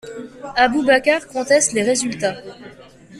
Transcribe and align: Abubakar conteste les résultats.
Abubakar 0.55 1.27
conteste 1.27 1.73
les 1.73 1.83
résultats. 1.83 2.37